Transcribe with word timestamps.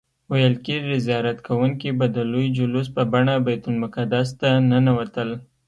ویل 0.31 0.55
کیږي 0.65 0.97
زیارت 1.07 1.37
کوونکي 1.47 1.89
به 1.99 2.05
د 2.15 2.17
لوی 2.31 2.47
جلوس 2.57 2.87
په 2.95 3.01
بڼه 3.11 3.33
بیت 3.45 3.63
المقدس 3.69 4.27
ته 4.39 4.49
ننوتل. 4.69 5.29